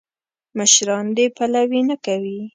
[0.57, 2.39] مشران دې پلوي نه کوي.